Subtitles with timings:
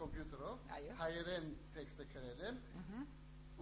[0.00, 0.56] կոմպյուտերով
[1.02, 1.46] հայերեն
[1.76, 2.60] տեքստը գրել եմ։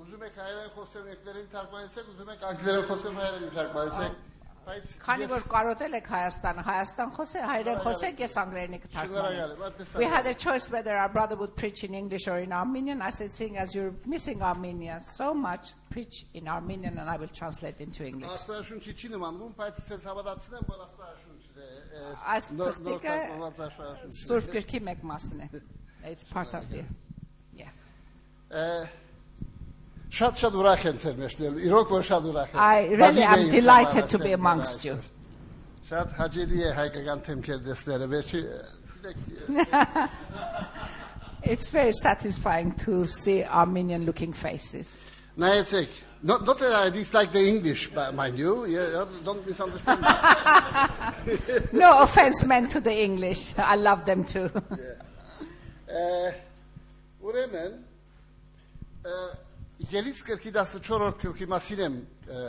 [0.00, 4.26] Ուզում եք հայերեն խոսեմ եկներին թարգմանեցեք, ուզում եք անգլերեն խոսեմ հայերեն թարգմանեցեք։
[4.60, 10.26] Բայց Քանի որ կարոտել եք Հայաստանը, Հայաստան խոսե, հայերեն խոսեք, ես անգլերենի կթարգմանեմ։ We had
[10.26, 13.00] a choice whether our brother would preach in English or in Armenian.
[13.00, 17.32] I said, seeing as you're missing Armenia so much, preach in Armenian and I will
[17.40, 18.30] translate into English.
[18.30, 21.70] Աստվածաշունչի չի նմանում, բայց ցած հավատացնեմ, որ աստվածաշունչն է։
[22.04, 25.50] ը, Այս նոր- նոր թղթիկը թարգմանված աստվածաշունչն է։ Սուրբ գրքի մեկ մասն է.
[26.04, 26.82] It's part of the,
[27.54, 27.68] yeah.
[28.50, 28.86] Uh,
[30.08, 32.54] Shad Shadurach International, Iraq var Shadurach.
[32.54, 34.98] I really am delighted to be amongst you.
[35.88, 38.22] Shad Haceliye hakikaten temkir destleri ve
[41.42, 44.96] It's very satisfying to see Armenian looking faces.
[45.36, 45.86] Neyse,
[46.22, 48.66] not, not that I dislike the English, mind you.
[48.66, 50.02] Yeah, don't misunderstand.
[51.72, 53.54] no offense meant to the English.
[53.56, 54.50] I love them too.
[54.70, 54.89] Yeah.
[57.20, 57.78] Ուրեմն,
[59.04, 59.14] ը,
[59.90, 62.40] Ելից գրքի 14-րդ գլխի մասին եմ ը,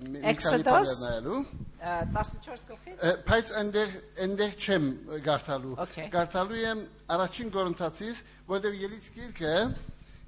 [0.00, 0.64] մի- քանի Exodus.
[0.70, 1.40] բաներ նայելու։
[1.80, 3.92] Uh, 14 գլխից Բայց այնտեղ
[4.24, 4.86] այնտեղ չեմ
[5.28, 5.74] գարտալու։.
[6.12, 6.80] Գարտալու եմ
[7.16, 8.18] առաջին Կորինթացից,
[8.50, 9.54] որտեղ Ելից գիրքը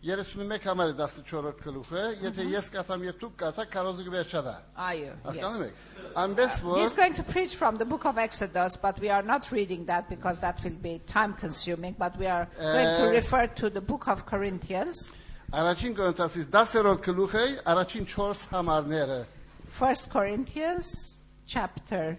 [0.03, 2.77] Jesteśmy my kamery dasty czorot kaluche, jete jest mm-hmm.
[2.77, 4.61] katam je tuk kata karozg bechada.
[4.77, 5.13] Are you?
[5.35, 5.73] Yes.
[6.15, 6.39] And
[6.77, 10.09] He's going to preach from the book of Exodus, but we are not reading that
[10.09, 12.73] because that will be time consuming, but we are eh.
[12.73, 15.13] going to refer to the book of Corinthians.
[15.53, 19.25] Arachin kontasis daserot kaluche, arachin chors hamarnere.
[19.69, 22.19] First Corinthians chapter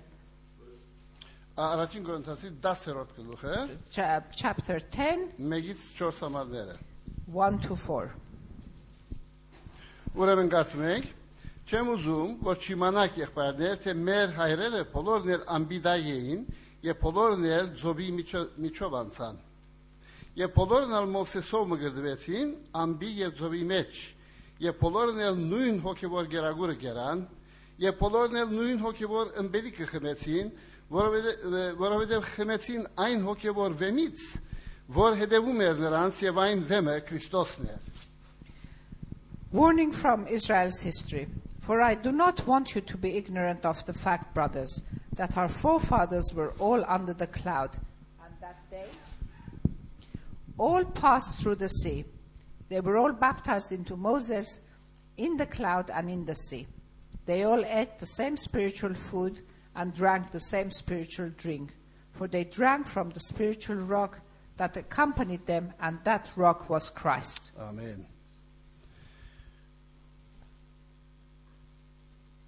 [1.58, 3.69] Arachin kontasis daserot kaluche.
[4.34, 5.34] Chapter 10.
[5.40, 6.78] Megis chors hamarnere.
[7.34, 8.12] 1 to 4.
[10.14, 11.06] Ուրեմն կարդում ենք.
[11.64, 16.42] Չեմ ուզում, որ չիմանաք եղբայրներ, թե մեր հայրերը բոլորն էլ ամբիդայ էին
[16.86, 19.40] եւ բոլորն էլ ծովի միջո- միջով անցան։
[20.44, 22.52] Եվ բոլորն էլ Մովսեսով մգրդվեցին
[22.84, 23.92] ամբի եւ ծովի մեջ։
[24.68, 27.20] Եվ բոլորն էլ նույն հոգեվոր գերագուրը գերան,
[27.84, 30.48] եւ բոլորն էլ նույն հոգեվոր ըմբելիքը խմեցին,
[30.94, 34.20] որովհետեւ խմեցին այն հոգեվոր վեմից,
[34.89, 37.89] որ հետևում էր նրանց եւ այն վեմը Քրիստոսն էր։
[39.53, 41.27] Warning from Israel's history.
[41.69, 44.83] For I do not want you to be ignorant of the fact, brothers,
[45.16, 47.77] that our forefathers were all under the cloud,
[48.25, 48.87] and that they
[50.56, 52.06] all passed through the sea.
[52.71, 54.61] They were all baptized into Moses
[55.19, 56.66] in the cloud and in the sea.
[57.27, 59.43] They all ate the same spiritual food
[59.77, 61.75] and drank the same spiritual drink,
[62.12, 64.21] for they drank from the spiritual rock
[64.56, 67.53] that accompanied them, and that rock was Christ.
[67.59, 68.05] Ամեն։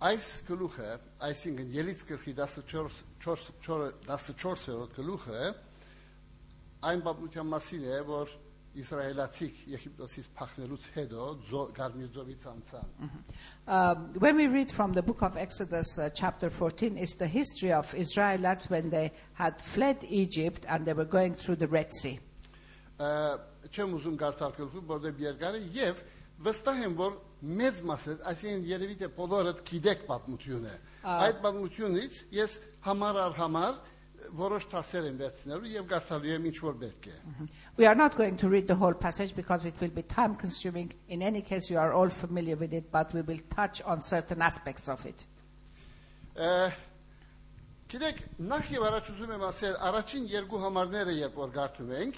[0.01, 0.93] Այս գլուխը,
[1.29, 5.43] այսինքն Ելից գլխի 14 14-րդ գլուխը
[6.89, 8.31] այն բաբնության մասին է, որ
[8.81, 13.09] Իսրայելացիք Եգիպտոսից փախնելուց հետո ձո- Գարմիր ծովից անցան։
[13.67, 17.73] Um, when we read from the book of Exodus, uh, chapter 14, it's the history
[17.73, 22.21] of Israelites when they had fled Egypt and they were going through the Red Sea.
[22.99, 26.01] Ա, Չեմ ուզում գարտալ գլուխը, որտեղ երկար է եւ
[26.47, 27.13] վստահ եմ, որ
[27.61, 30.73] մեծ մասը, այսինքն երևի թե բոլորդ գիտեք պատմությունը։
[31.05, 33.79] Այդ պատմությունից ես համար առ համար
[34.40, 37.16] Որոշ տասեր եմ վերցնելու եւ գարտալու եմ ինչ որ պետք է։
[37.78, 40.94] We are not going to read the whole passage because it will be time consuming.
[41.10, 44.42] In any case, you are all familiar with it, but we will touch on certain
[44.42, 45.26] aspects of it.
[47.86, 52.16] Գիտեք, նախ եւ առաջ ուզում եմ ասել, առաջին երկու համարները երբ որ գարտում ենք,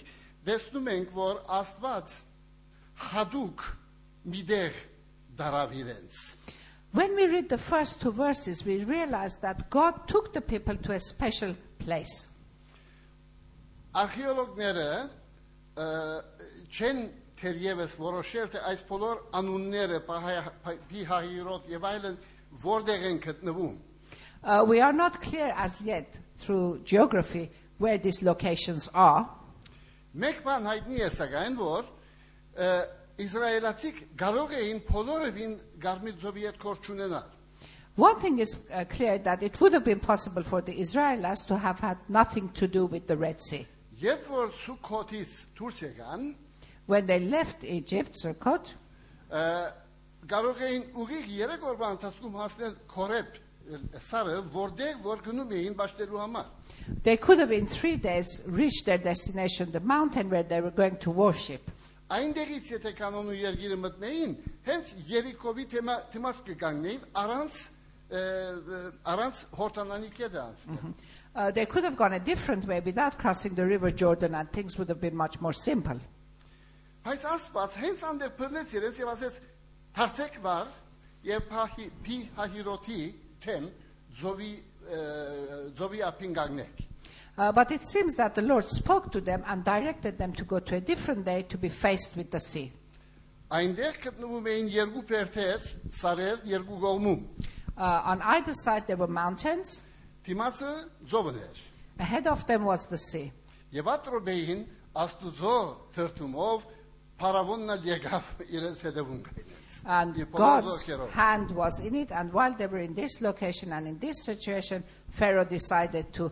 [0.47, 2.13] տեսնում ենք, որ Աստված
[3.11, 3.65] հadouk
[4.31, 4.79] միդեղ
[5.41, 6.21] դարավ իրենց։
[6.92, 10.92] When we read the first two verses, we realize that God took the people to
[10.92, 12.26] a special place.
[13.92, 14.88] Արխեոլոգները
[15.76, 15.86] ը,
[16.72, 17.00] չեն
[17.40, 19.98] թերևս որոշել թե այս բոլոր անունները
[20.90, 22.20] Փիհայրոտ եւ այլն
[22.64, 23.74] որտեղ են գտնվում։
[24.44, 29.28] Uh, we are not clear as yet through geography where these locations are.
[30.16, 31.84] Մեկ բան հայտնի է սակայն որ
[32.58, 32.70] ը,
[33.22, 37.30] իսրայելացիք կարող էին բոլորովին Գարմիր ծովի հետ կորչ ունենալ։
[37.96, 41.58] One thing is uh, clear that it would have been possible for the Israelites to
[41.58, 43.66] have had nothing to do with the Red Sea.
[44.00, 46.34] Երբ որ Սուքոթից դուրս եկան,
[46.86, 48.74] When they left Egypt, Sukkot,
[49.30, 49.72] Ա,
[50.28, 56.20] կարող էին ուղիղ 3 օրվա ընթացքում հասնել Քորեբ ը, սարը, որտեղ որ գնում էին ճաշտելու
[56.22, 56.50] համար։
[57.04, 60.96] they could have in three days reached their destination, the mountain where they were going
[60.96, 61.70] to worship.
[62.07, 64.35] Այնտեղից եթե կանոնու երգիրը մտնեին,
[64.67, 67.57] հենց Երիկովի թեմա թեմաց կգանգնեին առանց
[68.07, 70.93] առանց հորտանանի կեդը անցնել։
[71.37, 74.75] Uh, they could have gone a different way without crossing the river Jordan, and things
[74.79, 75.99] would have been much more simple.
[77.05, 79.37] Բայց Աստված հենց անդեղ բռնեց իրենց եւ ասեց.
[79.97, 80.73] «Դարձեք վար
[81.27, 82.97] եւ փահի փի հահիրոթի
[83.45, 83.69] թեմ
[84.21, 84.51] զովի
[85.77, 86.86] զովի ապին գանգնեք»։
[87.37, 90.59] Uh, but it seems that the Lord spoke to them and directed them to go
[90.59, 92.71] to a different day to be faced with the sea.
[97.77, 99.81] Uh, on either side there were mountains.
[101.99, 103.31] Ahead of them was the sea.
[109.85, 113.99] And God's hand was in it, and while they were in this location and in
[113.99, 116.31] this situation, Pharaoh decided to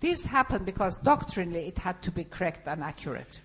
[0.00, 3.40] this happened because doctrinally it had to be correct and accurate.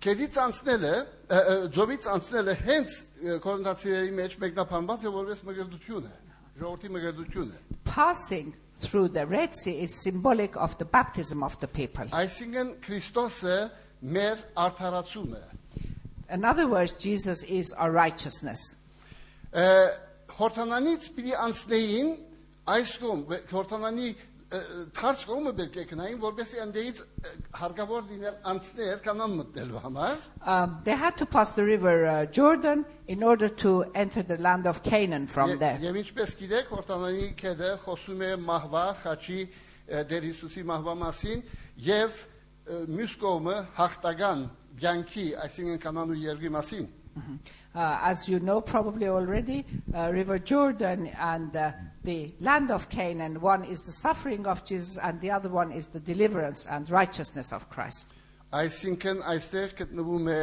[0.00, 0.90] Կերից անցնելը,
[1.28, 6.12] ը, ը, ձովից անցնելը հենց ը, կորինթացիների մեջ մեկնաբանված է որպես մգրդություն է,
[6.60, 7.58] ժողովրդի մգրդություն է։
[7.90, 12.06] Passing through the Red Sea is symbolic of the baptism of the people.
[12.16, 13.58] Այսինքն Քրիստոսը
[14.16, 15.58] մեր արդարացումը է։
[16.32, 18.76] In other words, Jesus is our righteousness.
[19.52, 19.90] Ը,
[20.40, 22.10] Հորթանանից պիտի անցնեին
[22.72, 24.10] այս կողմ, վե- հորթանանի
[24.53, 24.59] ը,
[24.97, 26.99] թարց կողմը պետք է գնային, որովհետեւ այնտեղից
[27.59, 32.85] հարկավոր լիներ անցնել կանան մտնելու համար։ Um, they had to pass the river uh, Jordan
[33.07, 35.79] in order to enter the land of Canaan from there.
[35.81, 41.43] Եվ ինչպես գիտեք, հորթանանի քեդը խոսում է մահվա, խաչի ը, Տեր Հիսուսի մահվա մասին
[41.85, 42.21] եւ
[42.65, 44.39] մյուս կողմը հաղթական
[44.81, 46.87] ցանկի, այսինքն կանանու երկրի մասին։
[47.72, 49.64] Uh, as you know probably already,
[49.94, 51.72] uh, River Jordan and uh,
[52.02, 55.86] the land of Canaan, one is the suffering of Jesus and the other one is
[55.88, 58.06] the deliverance and righteousness of Christ.
[58.50, 60.38] Այսինքն այստեղ գտնվում է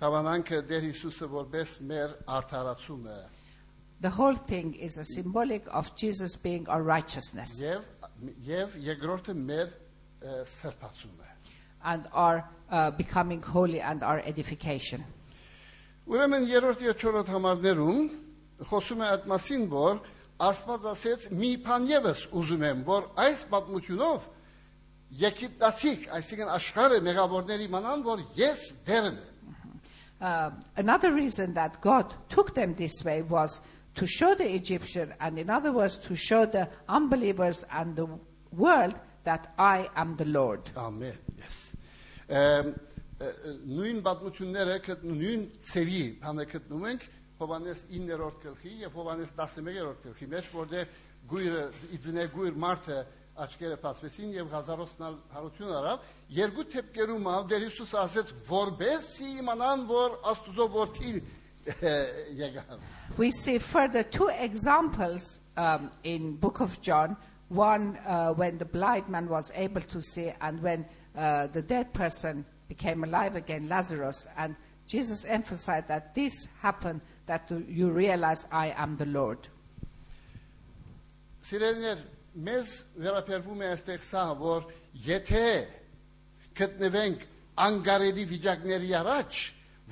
[0.00, 3.18] Տավանանքը Տեր Հիսուսը որպես մեր արդարացումը
[4.00, 7.84] The whole thing is a symbolic of Jesus being our righteousness եւ
[8.48, 11.28] եւ երկրորդը մեր ը, սրբացումը։
[11.84, 15.04] and our uh, becoming holy and our edification.
[16.12, 18.00] Ուրեմն երրորդ եւ չորրորդ համարներում
[18.68, 20.00] խոսում է այդ մասին, որ
[20.42, 24.24] Աստված ասեց՝ մի բան եւս ուզում եմ, որ այս պատմությունով
[25.22, 29.28] Եգիպտացիք, այսինքն աշխարհը մեղավորների իմանան, որ ես դերն եմ։
[30.22, 33.60] Uh, another reason that God took them this way was
[33.96, 38.06] to show the Egyptian, and in other words, to show the unbelievers and the
[38.52, 38.94] world
[39.24, 40.70] that I am the Lord.
[40.74, 41.58] Ամեն, yes։
[42.30, 47.04] Ամ, ը, ը, Նույն պատմությունները կտ- նույն ծևի բանը գտնում ենք
[47.42, 50.96] Հովանես 9-րդ գլխի եւ Հովանես 11-րդ գլխի մեջ, որտեղ
[51.32, 51.62] գույրը
[51.98, 52.98] իձնե գույր մարդը
[53.42, 60.16] աչքերը բացվեցին եւ հազարոցնալ հարություն արավ երկու թեփկերում ալ Տեր Հիսուս ասեց որբեսի իմանան որ
[60.32, 61.12] Աստուծո որդի
[62.42, 62.78] եկավ
[63.18, 67.16] We see further two examples um, in Book of John.
[67.48, 71.92] One uh, when the blind man was able to see, and when uh, the dead
[71.92, 74.26] person became alive again, Lazarus.
[74.36, 79.48] And Jesus emphasized that this happened that you realize I am the Lord.
[81.42, 82.02] Սիրելիներ,
[82.46, 84.68] մեզ վերապերվում է այստեղ սա, որ
[85.06, 85.46] եթե
[86.58, 87.24] գտնվենք
[87.66, 89.40] անկարելի վիճակների առաջ,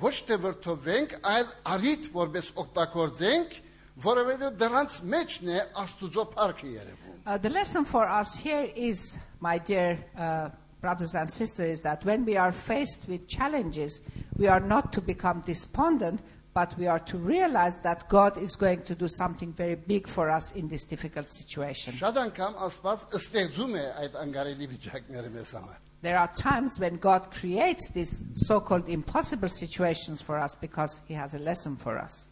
[0.01, 3.57] ոչ թե վրթովենք, այլ արիտ որպես օգտագործենք,
[4.05, 9.57] որովհետև դրանց մեջն է Աստուծո փառքը երևում։ Uh, the lesson for us here is, my
[9.59, 10.49] dear uh,
[10.85, 14.01] brothers and sisters, is that when we are faced with challenges,
[14.37, 16.21] we are not to become despondent,
[16.53, 20.29] but we are to realize that God is going to do something very big for
[20.29, 21.93] us in this difficult situation.
[21.95, 27.29] Շատ անգամ Աստված ստեղծում է այդ անկարելի վիճակները մեզ համար։ There are times when God
[27.31, 32.25] creates these so called impossible situations for us because He has a lesson for us.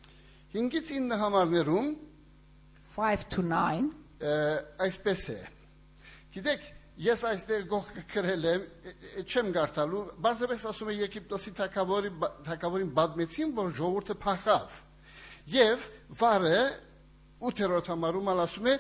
[0.56, 1.96] 5-ից 9 համարներում
[2.98, 3.92] 5 to 9.
[4.20, 4.32] ը,
[4.84, 5.38] այսպես է։
[6.34, 6.66] Գիտեք,
[7.03, 8.65] Ես այստեղ գողքը գրել եմ,
[9.27, 12.13] չեմ գարտալու, բարձրապես ասում է Եգիպտոսի թակավորի
[12.47, 14.77] թակավորին բադմեցին, որ ժողովուրդը փախավ։
[15.55, 15.89] Եվ
[16.21, 16.61] վարը
[17.51, 18.77] 8-րդ համարում ալ ասում է,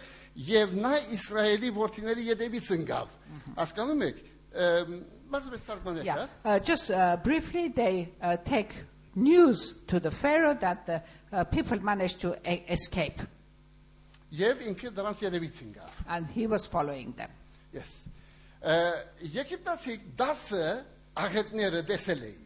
[0.53, 3.19] եւ նա Իսրայելի որդիների յետևից ընկավ։
[3.59, 4.23] Հասկանում եք,
[5.35, 8.77] բարձրապես թարգմանել է։ Uh, just uh, briefly, they uh, take
[9.17, 11.03] news to the Pharaoh that the
[11.33, 13.27] uh, people managed to e- escape,
[14.35, 17.31] Եվ ինքը դրանց յետևից ընկավ։ and he was following them.
[17.74, 17.92] Yes.
[18.62, 18.76] Ը,
[19.36, 20.46] Եգիպտացի 10
[21.24, 22.46] աղետները տեսել էին։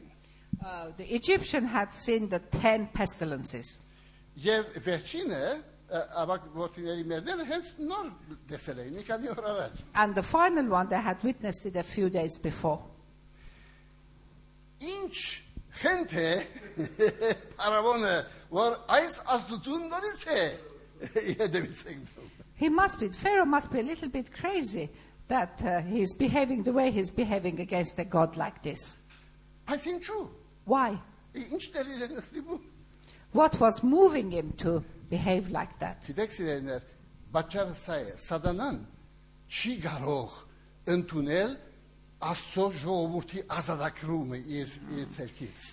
[0.63, 3.79] Uh, the Egyptian had seen the ten pestilences,
[4.39, 5.39] Եվ վերջինը
[5.93, 8.07] ը, ավակ որդիների մերները հենց նոր
[8.51, 11.83] տեսել էին, մի քանի օր առաջ։ and the final one they had witnessed it a
[11.83, 12.79] few days before.
[14.83, 15.15] Ինչ
[15.81, 16.29] խենթ է
[17.57, 18.13] Փարավոնը,
[18.53, 20.41] որ այս աստուծուն նորից է
[21.37, 24.89] յետևից ընկնում։ He must be, Pharaoh must be a little bit crazy
[25.27, 28.99] that uh, he's behaving the way he's behaving against a God like this.
[29.67, 30.21] Բայց ինչու։
[30.65, 30.99] Why?
[31.33, 32.63] Ինչ դեր իրեն ստիպում։
[33.33, 36.03] What was moving him to behave like that?
[36.05, 36.87] Գիտեք սիրելիներ,
[37.33, 38.81] բաճարը սա է, սատանան
[39.49, 40.35] չի կարող
[40.93, 41.55] ընդունել
[42.23, 45.63] Աստծո ժողովրդի ազատագրումը իր իր ցերքից։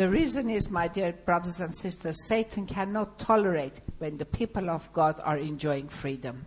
[0.00, 4.90] The reason is, my dear brothers and sisters, Satan cannot tolerate when the people of
[4.92, 6.46] God are enjoying freedom.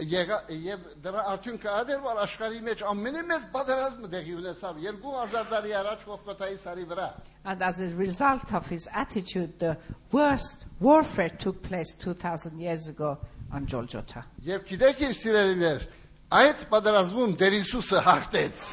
[0.00, 6.04] եւ դրա արդյունքը ա դեր որ աշխարհի մեջ ամենամեծ պատերազմը տեղի ունեցավ 2000 տարի առաջ
[6.08, 7.08] Կողկոտայի սարի վրա։
[7.44, 9.76] And as a result of his attitude, the
[10.10, 13.18] worst warfare took place 2,000 years ago
[13.52, 14.24] on Golgotha.
[14.42, 15.86] Եվ գիտեք ինչ սիրելիներ,
[16.32, 18.66] այդ պատերազմում Տեր Հիսուսը հաղթեց։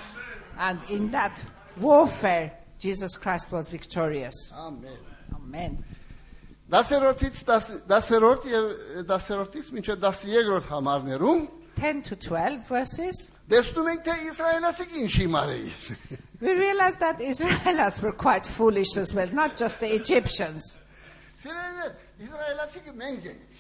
[0.60, 1.42] And in that
[1.80, 4.52] warfare, Jesus Christ was victorious.
[4.56, 5.00] Ամեն։
[5.36, 5.84] Amen.
[6.75, 7.41] 10-րդից
[7.91, 8.69] 10-րդ եւ
[9.11, 11.43] 10-րդից մինչեւ 13-րդ համարներում
[11.77, 13.31] 10 to 12 verses.
[13.51, 15.73] տեսնում ենք թե Իսրայելացիք ինչի մարեին։
[16.45, 20.79] We realize that Israelites were quite foolish as well, not just the Egyptians.
[21.43, 21.93] Սիրելիներ,
[22.25, 23.51] Իսրայելացիքը մենք ենք։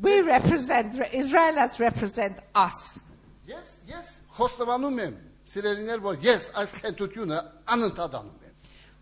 [0.00, 3.00] We represent, Israelites represent us.
[3.48, 5.14] Ես ես խոստովանում եմ,
[5.50, 7.38] սիրելիներ, որ ես այս խենթությունը
[7.74, 8.51] անընդհատ անում եմ։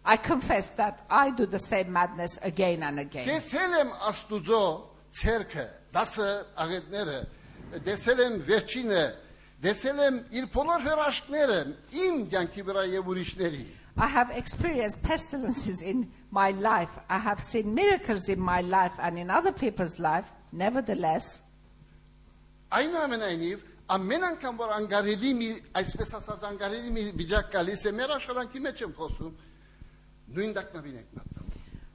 [0.04, 3.26] I confess that I do the same madness again and again.
[3.26, 4.60] Տեսել եմ Աստուծո
[5.18, 5.64] ցերքը,
[5.96, 6.28] դասը
[6.62, 7.16] աղետները,
[7.88, 9.00] տեսել եմ վերջինը,
[9.66, 11.58] տեսել եմ իր բոլոր հրաշքները
[12.06, 13.64] իմ կյանքի վրա եւ ուրիշների։
[13.98, 16.90] I have experienced pestilences in my life.
[17.08, 20.34] I have seen miracles in my life and in other people's lives.
[20.52, 21.42] Nevertheless,
[22.76, 23.60] Այնուամենայնիվ
[23.94, 28.82] ամեն անգամ որ անկարելի մի այսպես ասած անկարելի մի վիճակ գալիս է մեր աշխարհանքի մեջ
[28.86, 29.36] եմ խոսում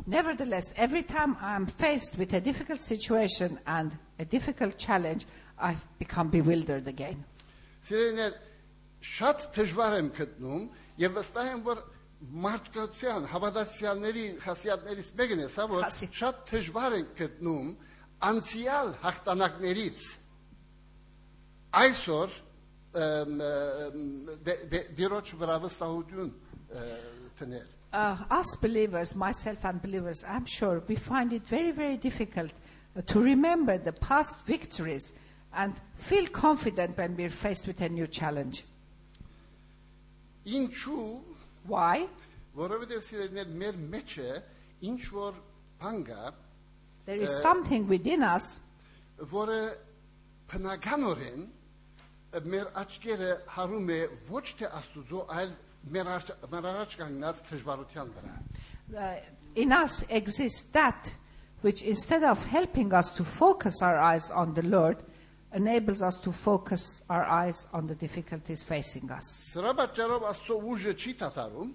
[0.08, 5.26] nevertheless, every time I'm faced with a difficult situation and a difficult challenge,
[5.60, 7.24] I become bewildered again.
[7.86, 8.34] Սիրելիներ
[9.02, 10.66] շատ դժվար եմ գտնում
[11.02, 11.80] եւ վստահ եմ որ
[12.46, 17.72] մարդկության հավատացյալների խասիատներից մեկն է սա որ Խասի- շատ դժվար են գտնում
[18.32, 20.02] անցյալ հաղթանակներից
[21.82, 22.36] այսօր
[23.02, 24.02] ըմ, ըմ,
[24.46, 26.86] դե- դե- դիրոջ վրա վստահություն ը,
[27.40, 32.53] տնել uh, us believers, myself and believers, I'm sure, we find it very, very difficult
[33.07, 35.13] to remember the past victories
[35.55, 38.65] and feel confident when we're faced with a new challenge.
[40.45, 40.69] این
[41.67, 42.07] Why?
[47.07, 48.61] There is something within us
[55.92, 58.34] մեր աչքերը հարում է ոչ թե Աստուծո, այլ մեր արջ- մեր առաջ կանգնած դժվարության վրա։
[58.98, 59.20] uh,
[59.56, 61.14] in us exists that
[61.62, 64.98] which instead of helping us to focus our eyes on the Lord,
[65.54, 69.52] enables us to focus our eyes on the difficulties facing us.
[69.54, 71.72] Սրա պատճառով Աստծո ուժը չի դադարում,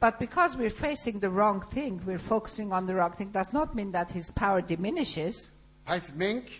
[0.00, 3.74] But because we're facing the wrong thing, we're focusing on the wrong thing, does not
[3.74, 5.50] mean that his power diminishes,
[5.88, 6.50] բայց մենք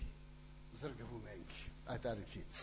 [0.81, 1.53] զրկվում ենք
[1.95, 2.62] այդ արիքից։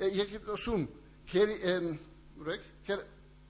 [0.00, 0.86] Եգիպտոսում
[1.32, 1.76] քերի
[2.42, 2.64] ուրեք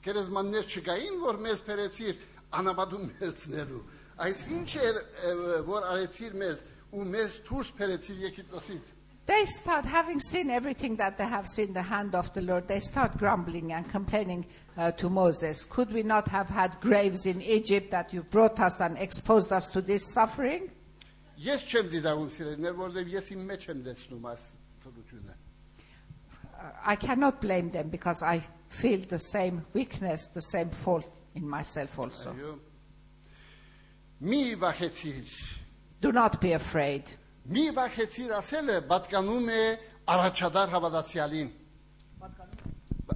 [0.07, 2.21] քերեզմաններ չկային որ մեզ փերեցիր
[2.61, 3.81] անաբադում վերցնելու
[4.27, 5.01] այս ինչ էր
[5.67, 6.63] որ արեցիր մեզ
[6.97, 8.95] ու մեզ դուրս փերեցիր Եգիպտոսից
[9.27, 12.79] They start, having seen everything that they have seen the hand of the Lord, they
[12.79, 14.47] start grumbling and complaining
[14.77, 15.65] uh, to Moses.
[15.65, 19.69] Could we not have had graves in Egypt that you've brought us and exposed us
[19.71, 20.71] to this suffering?
[21.43, 24.47] Ես չեմ դիտաղում սիրելիներ, որովհետև ես իմ մեջ եմ դեցնում այս
[24.87, 25.40] թողությունը։ Uh,
[26.85, 31.99] I cannot blame them because I feel the same weakness, the same fault in myself
[31.99, 32.33] also.
[32.33, 32.59] Այո։
[34.23, 35.59] Մի վախեցիր,
[36.01, 37.05] Do not be afraid.
[37.51, 39.63] մի վախեցիր ասելը պատկանում է
[40.09, 41.51] առաջադար հավատացյալին։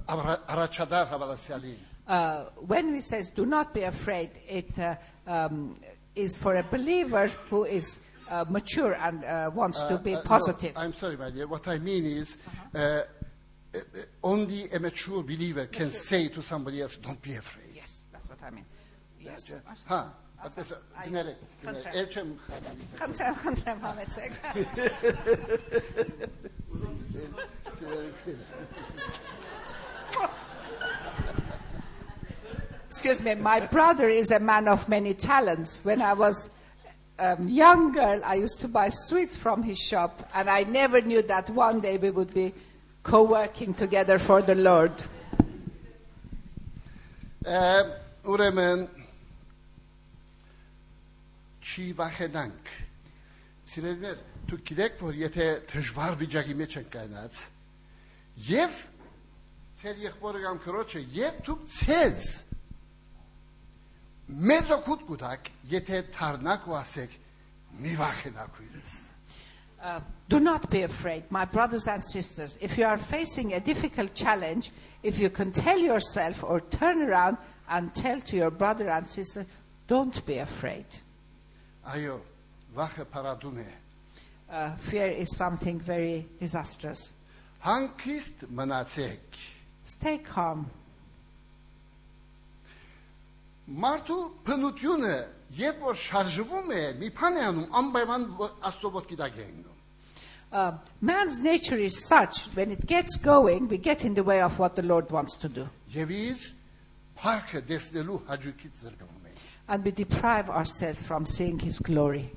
[0.07, 4.95] Արա- Առաջադար հավատացյալին։ Uh, when we says do not be afraid, it uh,
[5.27, 5.77] um,
[6.15, 10.21] is for a believer who is uh, mature and uh, wants to be Uh, uh,
[10.23, 10.73] no, positive.
[10.77, 11.47] I'm sorry, my dear.
[11.47, 12.37] What I mean is,
[12.75, 13.03] uh, uh, uh,
[14.22, 17.70] only a mature believer can say to somebody else, don't be afraid.
[17.74, 18.64] Yes, that's what I mean.
[19.18, 19.52] Yes.
[19.86, 19.94] Ha.
[19.96, 20.08] Uh,
[32.88, 35.84] Excuse me, my brother is a man of many talents.
[35.84, 36.50] When I was
[37.18, 41.22] a young girl, I used to buy sweets from his shop, and I never knew
[41.22, 42.54] that one day we would be
[43.06, 45.06] co working together for the Lord.
[48.26, 48.80] Ուրեմն
[51.62, 52.72] չի վախենանք։
[53.70, 54.18] Սիրելիներ,
[54.50, 57.38] դուք գիտեք, որ եթե դժվար վիճակի մեջ եք կայնած,
[58.50, 58.82] եւ
[59.78, 62.28] ծեր եղբորը կամ քրոջը, եւ դուք ցեզ
[64.50, 67.20] մեծ օգուտ կուտակ, եթե թարնակ ու ասեք
[67.86, 68.96] մի վախենակ ուիրս։
[69.82, 72.58] Uh, do not be afraid, my brothers and sisters.
[72.60, 74.70] If you are facing a difficult challenge,
[75.02, 77.36] if you can tell yourself or turn around
[77.68, 79.46] and tell to your brother and sister,
[79.86, 80.86] don't be afraid.
[84.48, 87.12] Uh, fear is something very disastrous.
[89.84, 90.70] Stay calm.
[93.66, 95.14] Martu փնությունը,
[95.58, 99.75] երբ որ շարժվում է, anum բան է անում,
[100.52, 104.58] uh, man's nature is such when it gets going, we get in the way of
[104.58, 105.68] what the Lord wants to do.
[109.68, 112.30] And we deprive ourselves from seeing His glory.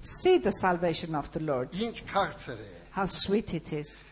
[0.00, 1.68] See the salvation of the Lord.
[2.90, 4.02] How sweet it is.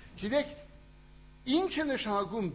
[1.44, 2.46] Ինչ է նշանակում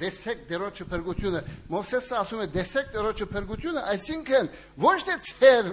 [0.00, 4.48] դեսեք դերոջը փրկությունը։ Մովսեսը ասում է դեսեք դերոջը փրկությունը, այսինքն
[4.84, 5.68] ոչ թե ցեր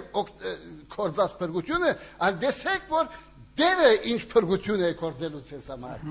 [0.92, 1.92] կորձած փրկությունը,
[2.26, 3.08] այլ դեսեք որ
[3.56, 6.04] դերը ինչ փրկություն է կորձելու ցես համար։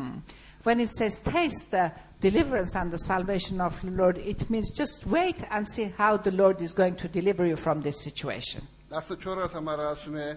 [0.66, 5.06] When it says taste the deliverance and the salvation of the Lord, it means just
[5.06, 8.66] wait and see how the Lord is going to deliver you from this situation.
[8.90, 10.30] 14-րդ համարը ասում է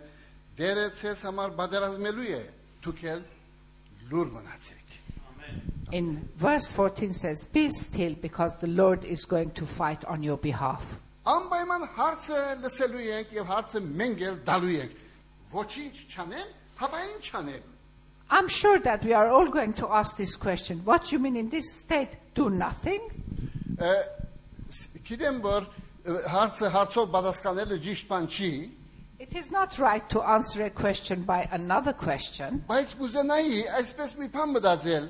[0.61, 2.43] դերը ցես համար բادرազմելու է,
[2.85, 3.25] դուք էլ
[4.13, 4.88] լուր մնացեք։
[5.92, 10.38] In verse 14 says, Be still because the Lord is going to fight on your
[10.38, 10.82] behalf.
[11.26, 14.96] Անպայման հարցը լսելու ենք եւ հարցը մենք էլ դալու ենք։
[15.54, 16.50] Ոչինչ չանեմ,
[16.82, 17.70] հապա ինչ չանեմ։
[18.32, 20.82] I'm sure that we are all going to ask this question.
[20.84, 22.18] What you mean in this state?
[22.34, 23.00] Do nothing?
[23.78, 23.94] Ը,
[24.70, 28.52] ս- Գիտեմ որ ը, հարցը հարցով պատասխանելը ճիշտ բան չի,
[29.20, 32.64] It is not right to answer a question by another question.
[32.68, 35.06] բայց կուզենայի այսպես մի բան մտածել։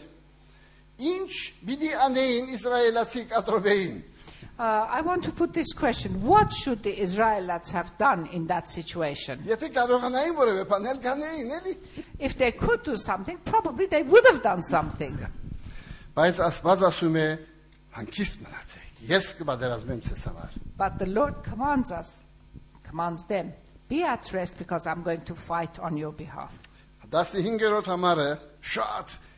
[0.99, 1.31] Ինչ
[1.63, 3.99] պիտի անեին իսրայելացի կադրոբեին։
[4.59, 6.21] Uh, I want to put this question.
[6.27, 9.39] What should the Israelites have done in that situation?
[9.47, 9.61] If
[12.37, 15.17] they could do something, probably they would have done something.
[15.17, 15.31] Հա։
[16.19, 17.27] Բայց Աստված ասում է,
[17.95, 22.25] հանգիստ մնացեք։ Ես կբادرազեմ ցեզ համար։ But the Lord commands us,
[22.83, 23.53] commands them,
[23.87, 26.51] be at rest because I'm going to fight on your behalf.
[26.99, 28.31] Հա, 15-րդ համարը
[28.75, 29.15] շատ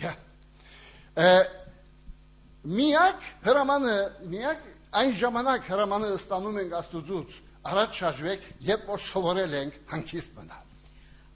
[0.00, 0.12] Հա։
[1.20, 1.30] Ը,
[2.60, 3.92] Միակ հրամանը,
[4.28, 4.64] միակ
[5.00, 7.36] այն ժամանակ հրամանը ստանում ենք Աստուծուց,
[7.70, 10.66] առաջ շարժվեք, երբ որ սովորել ենք հանգիստ մնալ։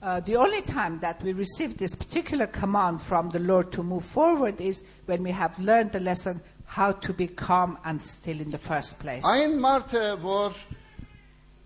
[0.05, 4.05] Uh, the only time that we receive this particular command from the Lord to move
[4.05, 8.51] forward is when we have learned the lesson how to be calm and still in
[8.51, 9.23] the first place.
[9.25, 10.53] Այն մարդը, որ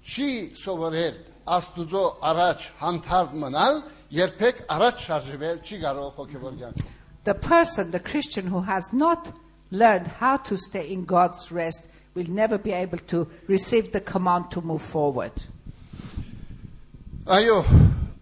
[0.08, 1.20] չի սովորել
[1.58, 3.82] Աստուծո առաջ հանդարտ մնալ,
[4.16, 6.96] երբեք առաջ շարժվել չի կարող հոգևոր կյանքում։
[7.30, 9.32] The person, the Christian who has not
[9.72, 14.50] learned how to stay in God's rest, will never be able to receive the command
[14.52, 15.34] to move forward.
[17.30, 17.60] Այո,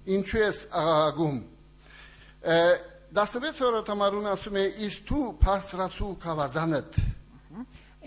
[0.06, 1.38] ինչու ես աղաղագում։
[2.43, 2.58] Ը,
[3.15, 7.00] 16-րդ համարում ասում է իսկ դու բարձրացու կավազանդ։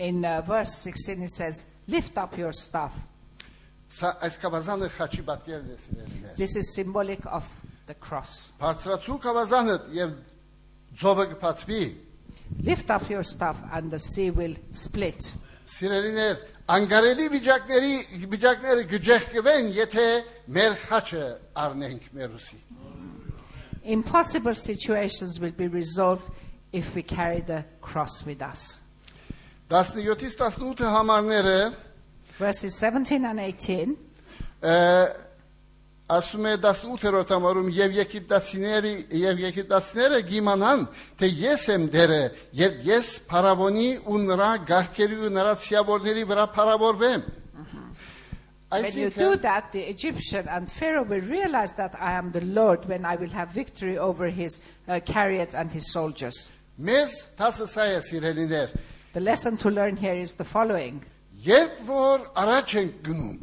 [0.00, 2.92] In uh, verse 16 it says, Lift up your staff.
[3.90, 7.48] Սա այս կավազանը խաչի բատկերն է սիրելիներ։ This is symbolic of
[7.86, 8.52] the cross.
[8.60, 10.14] Բարձրացու կավազանդ եւ
[11.00, 11.82] ձողը կփածվի։
[12.66, 15.32] Lift up your staff and the sea will split.
[15.70, 16.40] Սիրելիներ,
[16.74, 17.94] անկարելի վիճակների
[18.32, 20.06] վիճակները գջեղկվեն, եթե
[20.56, 21.24] մեր խաչը
[21.64, 22.58] առնենք մերուսի։
[23.84, 26.30] Impossible situations will be resolved
[26.72, 28.80] if we carry the cross with us.
[29.70, 31.74] 17-ից 18 համարները
[32.38, 33.96] Verses 17 and 18
[34.62, 34.74] ը,
[36.05, 40.83] ասում է 18-րդ համարում եւ եգիպտացիների եւ եգիպտացիները գիմանան
[41.17, 42.19] թե ես եմ դերը
[42.59, 47.25] եւ ես փարավոնի ու նրա գաղթերի ու նրա ցիավորների վրա փարավորվեմ
[48.71, 52.85] When you do that, the Egyptian and Pharaoh will realize that I am the Lord
[52.89, 56.49] when I will have victory over his uh, chariots and his soldiers.
[56.77, 57.09] The
[59.13, 61.05] lesson to learn here is the following.
[61.45, 63.39] երբ որ առաջ ենք գնում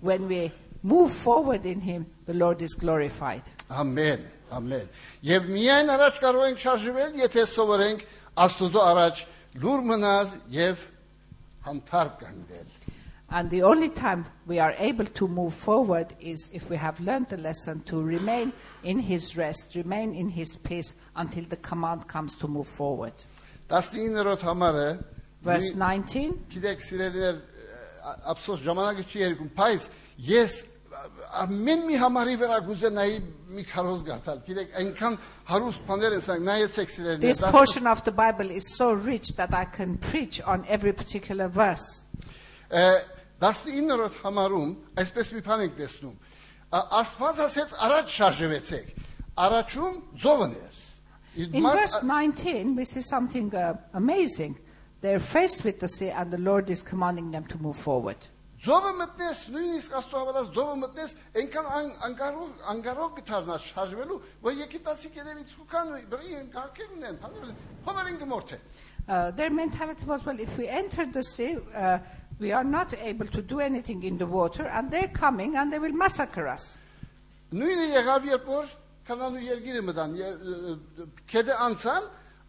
[0.00, 3.42] When we move forward in him, the Lord is glorified.
[3.70, 4.86] ամեն ամեն
[5.22, 8.00] եւ միայն առաջ կարող ենք շարժվել եթե սովորենք
[8.44, 9.20] աստուծո առաջ
[9.62, 10.86] լուր մնալ եւ
[11.66, 12.68] հանդարտ կանգնել
[13.32, 17.28] And the only time we are able to move forward is if we have learned
[17.28, 22.34] the lesson to remain in his rest, remain in his peace until the command comes
[22.38, 23.12] to move forward.
[23.68, 24.88] 19-րդ համարը
[25.42, 27.38] Verse նույն- 19 Գիտեք, սիրելիներ,
[28.10, 29.88] ա- ափսոս ժամանակը չի երկում, բայց
[30.30, 30.54] ես
[31.40, 33.18] ամեն մի համարի վրա գուզենայի
[33.56, 35.16] մի քարոզ գարտալ։ Գիտեք, այնքան
[35.50, 39.28] հարուստ բաներ են ասենք, նայեցեք սիրելիներ։ This դաս- portion of the Bible is so rich
[39.36, 42.02] that I can preach on every particular verse.
[42.70, 43.04] ը,
[43.40, 46.16] 19-րդ համարում այսպես մի բան ենք տեսնում։
[46.72, 48.90] Ա- Աստված ասեց առաջ շարժվեցեք։
[49.40, 50.76] Առաջում ձողն էր։
[51.40, 54.58] Իսկ In մարդ- verse 19, we see something uh, amazing.
[55.04, 58.16] They're faced with the sea, and the Lord is commanding them to move forward.
[58.60, 65.10] Ձողը մտնես, նույնիսկ Աստծո հավատաց ձողը մտնես, այնքան ան- անկարող անկարող գտարնաս շարժվելու, որ եկիտացի
[65.14, 67.16] կերևից կան բրի են կարկեր ունեն,
[67.86, 68.58] փոներին գմորթե։
[69.08, 71.98] Uh, their mentality was, well, if we enter the sea, uh,
[72.38, 75.78] we are not able to do anything in the water, and they're coming and they
[75.78, 76.76] will massacre us.
[77.50, 78.66] Նույնը եղավ երբ որ
[79.08, 80.12] կանանու երկիրը մտան,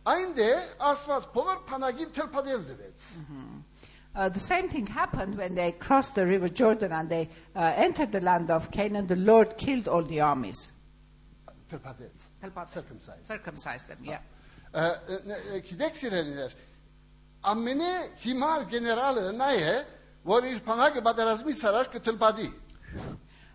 [0.06, 3.10] քեդե անցան, այնտեղ Աստված փողեր փանագին թրփադել դվեց։
[4.14, 8.12] Uh, the same thing happened when they crossed the river Jordan and they uh, entered
[8.12, 9.08] the land of Canaan.
[9.08, 10.74] The Lord killed all the armies,
[11.70, 12.70] Թրփադեց։ Թրփադեց.
[12.70, 14.00] Circumcised։ circumcised them.
[14.04, 14.20] Yeah.
[14.74, 16.58] Ը, ը, ը, Գիտեք սիրելիներ,
[17.54, 17.94] ամենե
[18.26, 19.74] հիմար գեներալը նա է,
[20.28, 22.50] որ իր փանագը պատերազմից առաջ կթրփադի։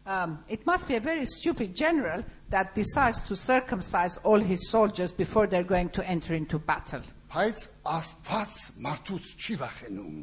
[0.07, 5.13] Um, it must be a very stupid general that decides to circumcise all his soldiers
[5.13, 7.03] before they're going to enter into battle.
[7.33, 8.53] Բայց Աստված
[8.87, 10.19] մարդուց չի վախենում։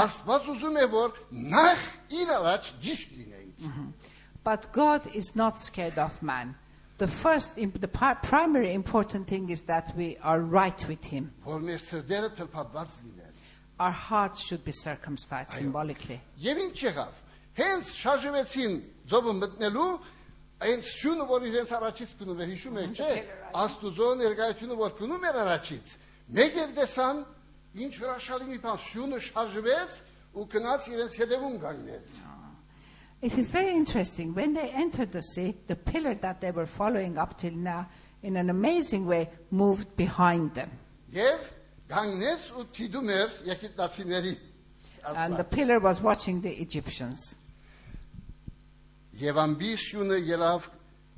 [0.00, 1.18] Աստված ուզում է որ
[1.54, 1.82] նախ
[2.20, 3.92] իր առաջ ճիշտ լինենք։
[4.42, 6.54] But God is not scared of man.
[6.98, 11.32] The first, imp- the pri- primary important thing is that we are right with Him.
[11.44, 13.34] Որ մեր սրտերը թրփadված լինեն։
[13.78, 16.20] Our hearts should be circumcised symbolically.
[16.40, 17.18] Եվ ինչ եղավ։
[17.58, 18.78] Հենց շարժվեցին
[19.12, 19.90] ձողը մտնելու
[22.89, 22.95] Mhm.
[32.25, 32.51] Ah.
[33.21, 34.33] It is very interesting.
[34.33, 37.87] When they entered the sea, the pillar that they were following up till now,
[38.23, 40.69] in an amazing way, moved behind them.
[45.15, 47.35] And the pillar was watching the Egyptians.
[49.21, 50.67] Եվ ամբի սյունը ելավ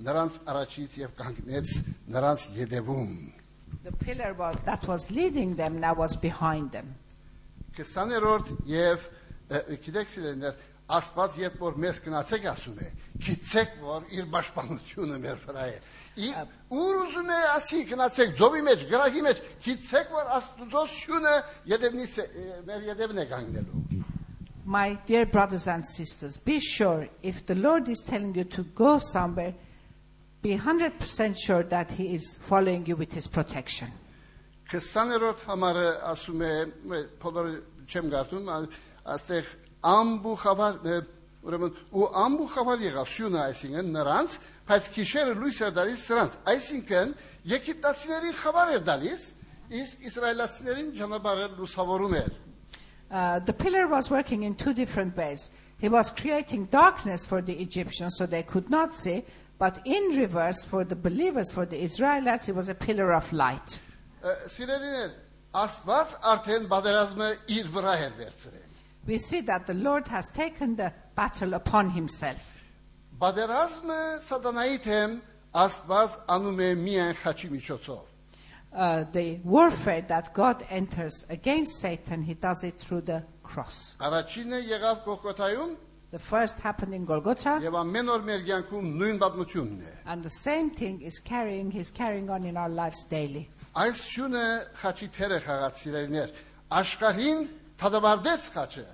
[0.03, 1.73] նրանց առաջից եւ կանգնեց
[2.15, 3.15] նրանց յետևում
[3.83, 6.93] The pillar was, that was leading them now was behind them.
[7.75, 9.07] 20-րդ եւ
[9.83, 10.61] գիտեք սիրելիներ
[10.93, 12.87] Աստված երբ որ մեզ գնացեք ասում է,
[13.23, 15.77] գիտեք որ իր պաշտպանությունը մեր վրա է։
[16.27, 16.31] Ի
[16.75, 21.35] ուր ուզում է ասի գնացեք ձովի մեջ, գրահի մեջ, գիտեք որ Աստծո շունը
[21.71, 22.17] յետևնից
[22.67, 24.02] մեր յետևն է կանգնելու։
[24.65, 28.97] My dear brothers and sisters, be sure if the Lord is telling you to go
[28.97, 29.53] somewhere,
[30.41, 33.91] be 100% sure that He is following you with His protection.
[34.71, 36.53] 20-րդ համարը ասում է
[37.21, 37.51] բոլորը
[37.85, 38.47] չեմ գարտում
[39.13, 39.51] այստեղ
[39.91, 40.95] ամբուխավար ը,
[41.43, 44.37] ուրեմն ու ամբուխավար եղավ շունը այսինքն նրանց
[44.71, 47.13] բայց քիշերը լույս էր դալիս սրանց այսինքն
[47.53, 49.27] եգիպտացիներին խավար էր դալիս
[49.83, 52.33] իսկ իսրայելացիներին ճանապարհը լուսավորում էր
[53.13, 55.51] uh, the pillar was working in two different ways.
[55.79, 59.23] He was creating darkness for the Egyptians so they could not see,
[59.59, 63.79] but in reverse for the believers, for the Israelites, it was a pillar of light.
[69.05, 72.41] We see that the Lord has taken the battle upon himself.
[73.21, 75.11] Բادرազմը սատանայի դեմ
[75.53, 78.12] Աստված անում է միայն խաչի միջոցով։
[78.72, 83.96] Uh, the warfare that God enters against Satan, he does it through the cross.
[83.98, 85.76] Առաջինը եղավ Գողգոթայում
[86.10, 90.30] The first happened in Golgotha, եւ ամեն օր մեր կյանքում նույն պատմությունն է։ and the
[90.30, 93.48] same thing is carrying, he's carrying on in our lives daily.
[93.76, 94.44] Այս շունը
[94.80, 96.32] խաչի թերը խաղաց սիրելիներ։
[96.78, 97.42] Աշխարհին
[97.82, 98.86] թադավարտեց խաչը,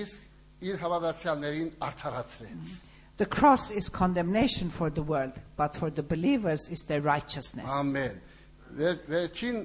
[0.00, 2.76] իսկ իր հավատացյալներին արդարացրեց։
[3.18, 7.70] The cross is condemnation for the world, but for the believers is their righteousness.
[7.70, 8.29] Ամեն։ Վեր,
[8.79, 9.57] Վերջին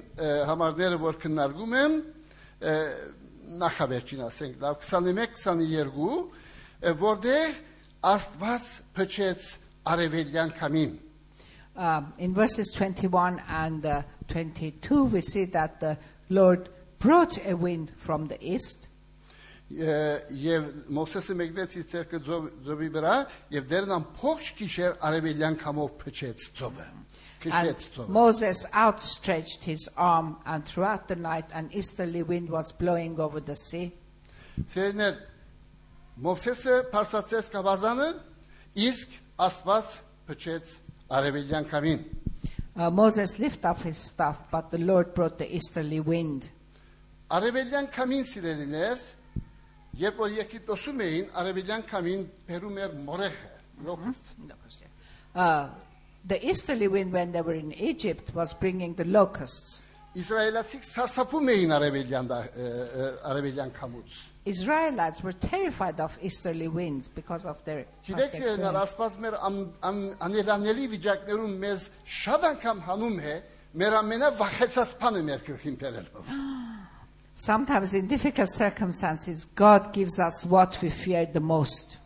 [0.49, 1.95] համարները որ քննարկում եմ,
[3.61, 6.07] նախավերջին ասենք, լավ 21-22,
[6.83, 7.57] ը, որտեղ
[8.07, 8.65] Աստված
[8.97, 9.47] փչեց
[9.93, 10.95] արևելյան կամին։
[11.77, 15.95] Um, in verses 21 and uh, 22, we see that the
[16.29, 18.89] Lord brought a wind from the east,
[19.69, 22.19] Ե- եւ Մովսեսը մեկնեց իր ցերկը
[22.65, 23.15] ձովի վրա
[23.51, 30.36] եւ դերն ամբողջ գիշեր արևելյան կամով փչեց ձովը։ and Քշեց ձովը։ Moses outstretched his arm,
[30.46, 33.92] and throughout the night an easterly wind was blowing over the sea.
[34.68, 35.18] Սերներ
[36.22, 38.08] Մովսեսը փարսացեց կավազանը,
[38.86, 39.94] իսկ Աստված
[40.28, 40.74] փչեց
[41.18, 42.02] արևելյան կամին։
[42.74, 46.48] Uh, Moses lifted up his staff, but the Lord brought the easterly wind.
[47.32, 49.02] Արևելյան կամին սիրելիներ,
[50.00, 53.52] երբ որ Եգիպտոսում էին, արևելյան կամին բերում էր մորեխը,
[53.88, 54.86] լոկուստ։
[55.32, 55.68] Uh,
[56.26, 59.80] the easterly wind, when they were in Egypt, was bringing the locusts.
[60.14, 62.66] Իսրայելացիք սարսափում էին արևելյան դա- ը,
[63.02, 68.42] ը, արևելյան կամուց։ Israelites were terrified of easterly winds because of their past Գիտեք, երբ
[68.42, 68.82] experience.
[68.82, 71.88] Աստված մեր ան- ան- անելանելի վիճակներում մեզ
[72.20, 73.36] շատ անգամ հանում է,
[73.82, 76.34] մեր ամենավախեցած բանը մեր գլխին բերելով։
[77.34, 81.98] Sometimes in difficult circumstances, God gives us what we fear the most.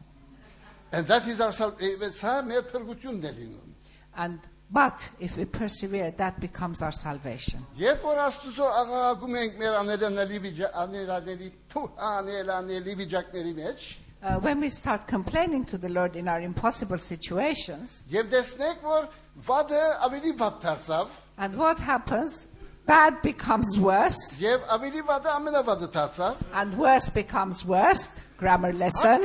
[0.93, 3.70] And that is our sal- eh, սա մեր փրկությունն է լինում։
[4.17, 4.39] And
[4.71, 7.65] but if we persevere, that becomes our salvation.
[7.79, 13.87] Երբ որ Աստուծո աղաղակում ենք մեր անելանելի վիճակ, անելանելի թու անելանելի վիճակների մեջ,
[14.23, 19.09] Uh, when we start complaining to the Lord in our impossible situations, եւ տեսնենք, որ
[19.47, 22.49] վադը ավելի վատ դարձավ, and what happens?
[22.87, 28.23] Bad becomes worse, եւ ավելի վադը ամենավատը դարձավ, and worse becomes worst.
[28.39, 29.23] Grammar lesson.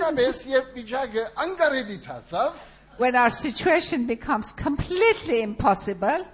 [2.99, 6.25] when our situation becomes completely impossible,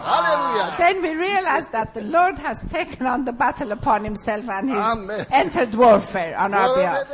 [0.00, 4.70] ah, then we realize that the Lord has taken on the battle upon himself and
[4.70, 5.26] he's Amen.
[5.30, 7.06] entered warfare on our behalf.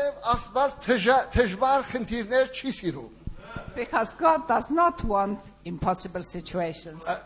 [3.74, 7.04] Because God does not want impossible situations.
[7.06, 7.24] That,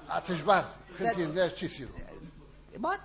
[2.79, 3.01] what?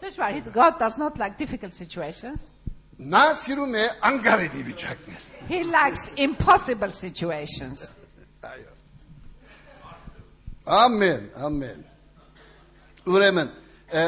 [0.00, 0.52] That's right.
[0.52, 2.50] God does not like difficult situations.
[2.97, 7.93] Նա սիրում է անկարելի վիճակներ։ He likes impossible situations.
[8.43, 8.73] Այո։
[10.77, 11.83] Ամեն, ամեն։
[13.07, 13.51] Ուրեմն,
[13.95, 14.03] ը,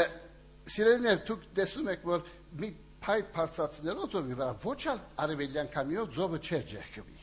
[0.73, 2.25] սիրելիներ, դուք տեսնում եք, որ
[2.59, 2.71] մի
[3.05, 7.17] փայ բարձացնելով ծովի վրա ոչ ալ արևելյան կամիով ծովը չէր ջերկվի։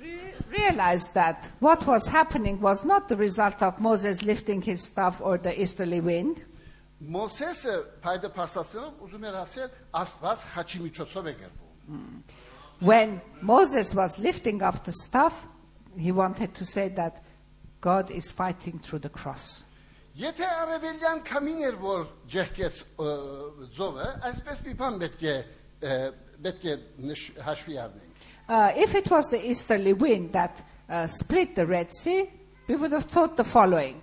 [0.00, 5.20] Re- Realize that what was happening was not the result of Moses lifting his staff
[5.20, 6.42] or the easterly wind.
[7.00, 7.74] Մոսեսը
[8.04, 12.10] փայդը բարձացնելով ուզում էր ասել Աստված խաչի միջոցով է գրվում։
[12.80, 15.46] When Moses was lifting up the staff,
[15.96, 17.22] he wanted to say that
[17.80, 19.64] God is fighting through the cross.
[20.20, 23.10] Եթե արևելյան կամին էր որ ջերկեց ը,
[23.76, 25.34] ծովը, այսպես մի բան պետք է
[25.80, 25.98] ը,
[26.44, 26.74] պետք է
[27.08, 31.92] նշ- հաշվի առնենք։ Uh, if it was the easterly wind that uh, split the Red
[31.92, 32.28] Sea,
[32.66, 34.02] we would have thought the following.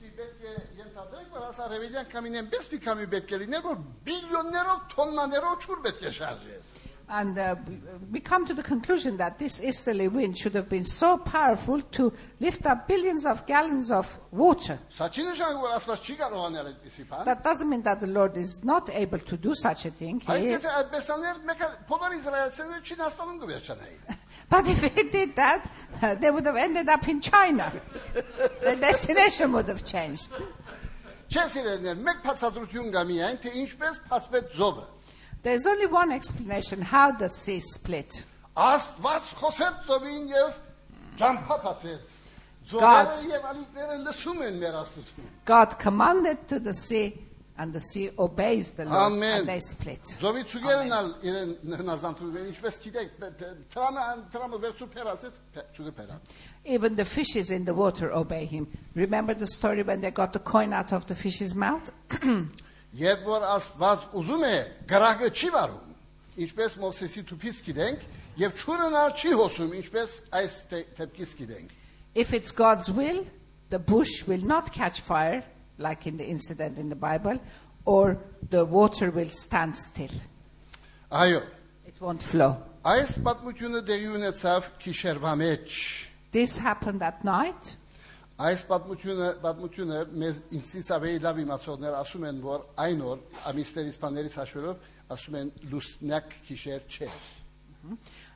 [7.13, 7.57] And uh,
[8.09, 12.13] we come to the conclusion that this easterly wind should have been so powerful to
[12.39, 14.79] lift up billions of gallons of water.
[17.25, 20.21] That doesn't mean that the Lord is not able to do such a thing.
[24.49, 25.69] but if he did that,
[26.21, 27.73] they would have ended up in China.
[28.63, 30.31] the destination would have changed.
[35.43, 38.23] There's only one explanation how the sea split.
[42.81, 43.07] God,
[45.45, 47.13] God commanded to the sea
[47.60, 49.40] and the sea obeys the Lord, Amen.
[49.40, 50.02] and they split.
[50.20, 54.02] Ծովի ցուգերն ալ իրեն հնազանդում են, ինչպես գիտեք, բ- բ- տրամը
[54.34, 55.38] տրամը վերցու փերասես,
[55.78, 56.18] ցուգը փերա։
[56.66, 58.66] Even the fishes in the water obey him.
[58.94, 61.90] Remember the story when they got the coin out of the fish's mouth?
[62.96, 64.54] Երբ որ Աստված ուզում է,
[64.88, 65.96] գրակը չի վարում,
[66.44, 68.04] ինչպես Մովսեսի թուփից գիտենք,
[68.40, 71.74] եւ ճուրն ալ չի հոսում, ինչպես այս թեփքից գիտենք։
[72.14, 73.24] If it's God's will,
[73.70, 75.42] the bush will not catch fire,
[75.78, 77.38] like in the incident in the Bible,
[77.84, 78.16] or
[78.50, 80.12] the water will stand still.
[81.10, 81.42] Այո,
[81.86, 82.56] It won't flow.
[82.86, 85.76] այս պատմությունը դեղի ունեցավ քիշերվա մեջ։
[86.32, 87.76] This happened at night.
[88.38, 94.36] Այս պատմությունը պատմությունը մեզ ինձից ավելի լավ իմացողներ ասում են, որ այն օր ամիսներից բաներից
[94.40, 94.76] հաշվելով
[95.16, 97.16] ասում են լուսնյակ քիշեր չէր։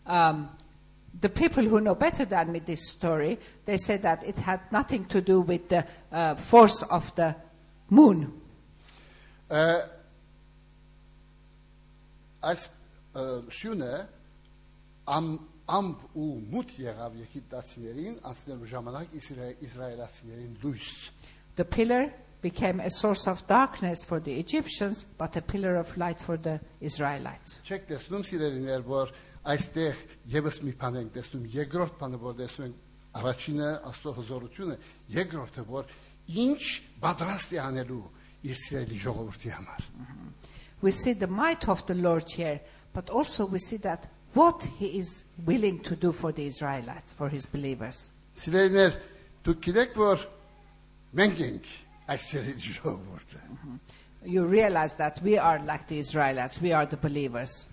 [0.06, 0.48] Um,
[1.21, 5.05] the people who know better than me this story, they say that it had nothing
[5.05, 7.35] to do with the uh, force of the
[7.89, 8.41] moon.
[9.49, 9.81] Uh,
[20.77, 20.99] am.
[21.55, 26.19] The pillar became a source of darkness for the Egyptians, but a pillar of light
[26.19, 27.59] for the Israelites.
[29.44, 32.80] որ այստեղ եւս մի բան ենք տեսնում, երկրորդ բանը որ տեսնում ենք,
[33.20, 34.76] առաջինը աստծո հզորությունը,
[35.16, 35.94] երկրորդը որ
[36.44, 36.62] ինչ
[37.02, 38.02] պատրաստ է անելու
[38.50, 39.88] իր սիրելի ժողովրդի համար։
[40.82, 42.60] We see the might of the Lord here,
[42.92, 47.28] but also we see that what he is willing to do for the Israelites, for
[47.28, 48.10] his believers.
[48.36, 49.00] Սիրելիներ,
[49.44, 50.26] դուք գիտեք, որ
[51.20, 51.72] մենք ենք
[52.12, 53.42] այս սիրելի ժողովուրդը։
[54.28, 57.68] You realize that we are like the Israelites, we are the believers.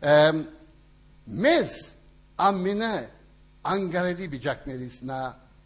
[0.00, 0.46] Ամ,
[1.27, 1.75] Մեզ
[2.43, 2.93] ամենը
[3.73, 5.19] անգարելի վիճակներից նա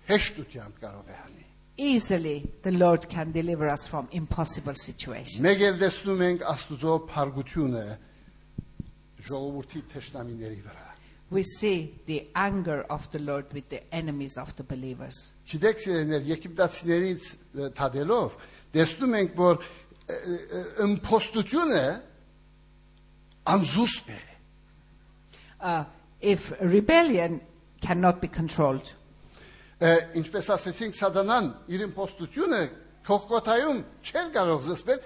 [0.09, 1.45] հեշտությամբ կարող է անի։
[1.77, 5.41] Easily, the Lord can deliver us from impossible situations.
[5.45, 7.83] Մեկ էլ տեսնում ենք Աստուծո փարգությունը
[9.27, 10.85] ժողովրդի թշնամիների վրա։
[11.29, 15.33] We see the anger of the Lord with the enemies of the believers.
[15.49, 17.25] Գիտեք, սիրելիներ, եգիպտացիներից
[17.75, 18.37] թադելով
[18.77, 19.59] տեսնում ենք, որ
[20.87, 21.83] ըմփոստությունը
[23.57, 24.21] անզուսպ է։
[25.60, 25.84] Uh,
[26.20, 27.40] if rebellion
[27.80, 28.94] cannot be controlled,
[29.82, 32.58] Ը, Ինչպես ասեցինք, սատանան իր իմպոստությունը
[33.08, 35.00] քողկոթայում չեն կարող զսպել,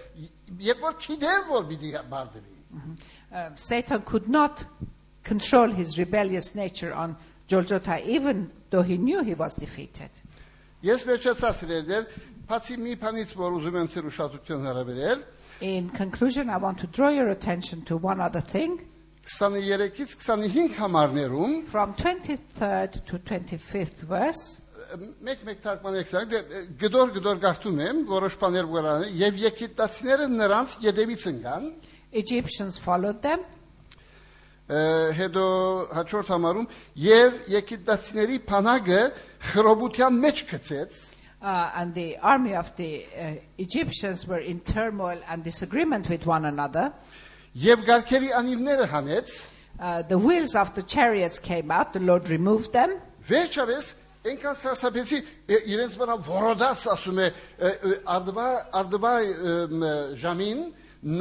[0.66, 2.57] երբ որ գիտեր, որ պիտի բարդվի։
[3.33, 4.64] uh, Satan could not
[5.25, 7.16] control his rebellious nature on
[7.49, 10.11] Golgotha, even though he knew he was defeated.
[10.85, 12.05] Ես վերջացա սիրելիներ,
[12.51, 15.25] բացի մի բանից, որ ուզում եմ ցեր ուշադրություն հրավիրել,
[15.62, 18.77] In conclusion, I want to draw your attention to one other thing.
[19.27, 24.60] 23-ից 25 համարներում From 23rd to 25th verse,
[25.21, 26.41] մեկ-մեկ թարգմանեք սա, դե,
[26.81, 31.69] գդոր գդոր գարտում եմ, որոշ բաներ վրանը, եւ եգիպտացիները նրանց յետևից ընկան,
[32.23, 33.45] Egyptians followed them,
[35.21, 35.45] հետո
[35.95, 36.67] հաջորդ համարում
[37.03, 38.99] եւ եգիպտացիների բանակը
[39.51, 41.01] խրոբության մեջ գցեց
[41.41, 46.45] uh, and the army of the uh, Egyptians were in turmoil and disagreement with one
[46.45, 46.93] another.
[47.56, 49.28] Եւ գարկերի անիվները հանեց
[49.82, 52.92] Uh, the wheels of the chariots came out, the Lord removed them.
[53.26, 53.86] վերջապես
[54.30, 55.18] այնքան սարսափեցի
[55.74, 57.28] իրենց վրա որոդած ասում է
[58.16, 58.45] արդվա
[58.82, 59.14] արդվա
[60.22, 60.62] ժամին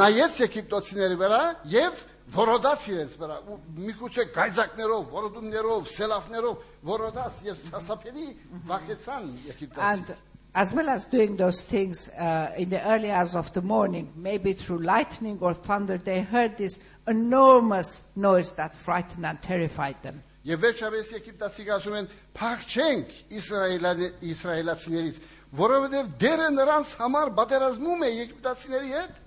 [0.01, 1.41] նայեց եգիպտոցիների վրա
[1.73, 2.03] եւ
[2.37, 3.59] որոդած իրենց վրա ու
[3.89, 8.27] միգուցե գայզակներով որոդումներով սելավներով որոդած եւ սարսափելի
[8.69, 13.52] վախեցան And եգիպտոցի as well as doing those things uh, in the early hours of
[13.54, 19.42] the morning, maybe through lightning or thunder, they heard this enormous noise that frightened and
[19.42, 20.24] terrified them.
[20.46, 22.08] Եվ վերջապես Եգիպտացիք ասում են.
[22.38, 25.16] «Փախչենք Իսրայելանի Իսրայելացիներից,
[25.58, 29.24] որովհետև դերը նրանց համար պատերազմում է Եգիպտացիների հետ»։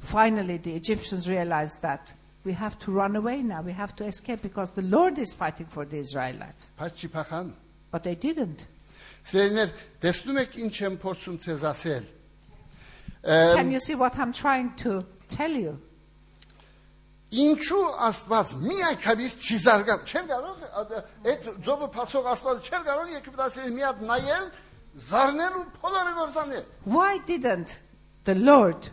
[0.00, 2.12] Finally, the Egyptians realized that
[2.44, 3.62] we have to run away now.
[3.62, 6.70] We have to escape because the Lord is fighting for the Israelites.
[6.78, 7.52] Բայց չի փախան։
[7.90, 8.66] But they didn't.
[9.24, 9.72] Սիրելիներ,
[10.04, 12.04] տեսնում եք ինչ եմ փորձում ցեզ ասել։
[13.24, 15.78] Can you see what I'm trying to tell you?
[17.34, 20.60] Ինչու Աստված մի անգամից չի զարգան։ Չեր կարող
[21.30, 24.44] այդ ծովը փացող Աստվածը չեր կարող Եգիպտացիների մի հատ նայել,
[25.08, 27.72] զարնել ու փոլորը գործանել։ Why didn't
[28.28, 28.90] the Lord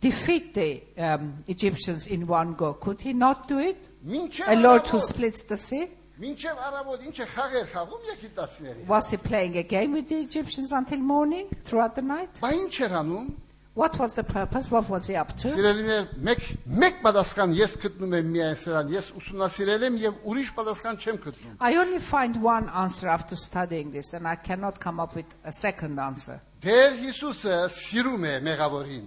[0.00, 2.74] defeat the um, Egyptians in one go?
[2.74, 3.76] Could he not do it?
[4.06, 5.88] Մինչև A Lord who առավոտ- splits the sea?
[6.20, 10.72] մինչև առավոտ ինչ է խաղեր խաղում Եգիպտացիների։ Was he playing a game with the Egyptians
[10.72, 12.42] until morning, throughout the night?
[12.42, 13.30] Բա ինչ էր անում։
[13.74, 14.68] What was the purpose?
[14.70, 15.48] What was he up to?
[15.54, 16.40] Սիրելիներ, մեկ
[16.82, 21.54] մեկ պատասխան ես գտնում եմ միայն սրան։ Ես ուսումնասիրել եմ եւ ուրիշ պատասխան չեմ գտնում։
[21.60, 25.52] I only find one answer after studying this, and I cannot come up with a
[25.52, 26.40] second answer.
[26.60, 29.06] Տեր Հիսուսը սիրում է մեղավորին։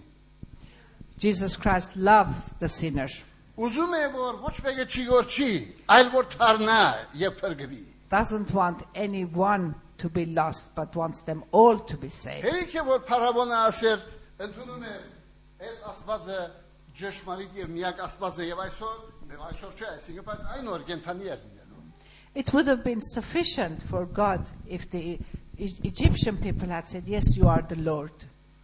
[1.19, 3.09] Jesus Christ loves the sinner,
[3.63, 5.49] Ուզում է որ ոչ մեկը չի գործի,
[5.93, 6.77] այլ որ թարնա
[7.21, 7.81] եւ փրկվի։
[8.13, 12.45] doesn't want anyone to be lost, but wants them all to be saved.
[12.45, 14.03] Հերիք է որ փարավոնը ասեր,
[14.47, 14.93] ընդունում է
[15.69, 16.39] այս Աստվածը
[16.99, 18.97] ճշմարիտ եւ միակ Աստվածը եւ այսօր,
[19.33, 21.85] եւ այսօր չէ, այսինքն բայց այն օր կենթանի էր լինելու։
[22.41, 25.19] It would have been sufficient for God if the
[25.57, 28.11] E- Egyptian people had said, Yes, you are the Lord,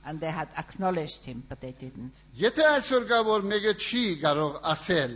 [0.06, 2.22] and they had acknowledged him, but they didn't.
[2.40, 5.16] Եթե այսօր կա որ մեկը չի կարող ասել,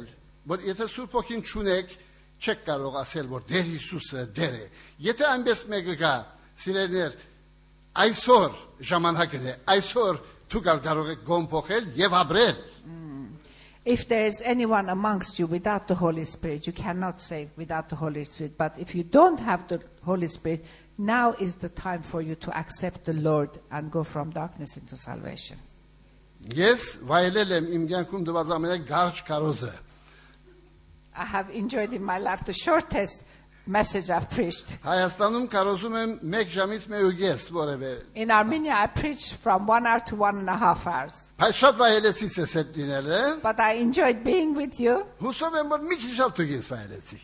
[0.52, 1.96] որ եթե Սուրբ ոգին չունեք,
[2.44, 4.66] չեք կարող ասել որ Տեր Հիսուսը դեր է։
[5.08, 6.14] Եթե այնպես մեկը կա,
[6.64, 7.18] սիրելիներ,
[8.04, 8.62] այսօր
[8.92, 10.22] ժամանակն է, այսօր
[10.54, 12.62] դուք ալ կարող եք գոմ փոխել եւ ապրել։
[13.86, 17.98] If there is anyone amongst you without the Holy Spirit, you cannot say without the
[17.98, 18.58] Holy Spirit.
[18.58, 20.64] But if you don't have the Holy Spirit,
[20.99, 24.97] now is the time for you to accept the Lord and go from darkness into
[24.97, 25.57] salvation.
[26.41, 29.79] Yes, vailelem imgenkum dvazamene garch karoze.
[31.17, 33.25] I have enjoyed in my life the shortest
[33.68, 34.68] message I've preached.
[34.84, 40.16] Հայաստանում կարոզում եմ 1 ժամից 1.5 որևէ։ In Armenia, I preached from one hour to
[40.18, 41.32] one and a half hours.
[41.40, 45.80] Բայց շատ վայելեցից ես այդ լինելը։ But I enjoyed being with you, Հուսով եմ որ
[45.88, 47.24] մի քիչ շատ դուք ես վայելեցիք։